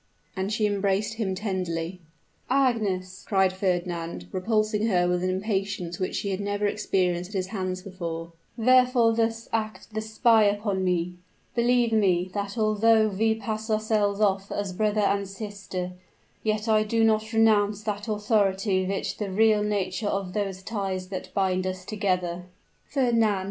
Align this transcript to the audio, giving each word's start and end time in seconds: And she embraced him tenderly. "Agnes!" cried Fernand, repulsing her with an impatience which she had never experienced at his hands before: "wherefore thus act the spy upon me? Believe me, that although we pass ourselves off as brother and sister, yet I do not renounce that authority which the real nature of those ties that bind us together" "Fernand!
And 0.35 0.51
she 0.51 0.65
embraced 0.65 1.13
him 1.17 1.35
tenderly. 1.35 1.99
"Agnes!" 2.49 3.23
cried 3.27 3.53
Fernand, 3.53 4.25
repulsing 4.31 4.87
her 4.87 5.07
with 5.07 5.23
an 5.23 5.29
impatience 5.29 5.99
which 5.99 6.15
she 6.15 6.31
had 6.31 6.39
never 6.39 6.65
experienced 6.65 7.29
at 7.29 7.35
his 7.35 7.47
hands 7.49 7.83
before: 7.83 8.31
"wherefore 8.57 9.13
thus 9.13 9.47
act 9.53 9.93
the 9.93 10.01
spy 10.01 10.45
upon 10.45 10.83
me? 10.83 11.17
Believe 11.53 11.91
me, 11.91 12.31
that 12.33 12.57
although 12.57 13.09
we 13.09 13.35
pass 13.35 13.69
ourselves 13.69 14.19
off 14.21 14.51
as 14.51 14.73
brother 14.73 15.01
and 15.01 15.27
sister, 15.27 15.91
yet 16.41 16.67
I 16.67 16.81
do 16.81 17.03
not 17.03 17.31
renounce 17.31 17.83
that 17.83 18.07
authority 18.07 18.87
which 18.87 19.17
the 19.17 19.29
real 19.29 19.61
nature 19.61 20.07
of 20.09 20.33
those 20.33 20.63
ties 20.63 21.09
that 21.09 21.31
bind 21.35 21.67
us 21.67 21.85
together" 21.85 22.45
"Fernand! 22.91 23.39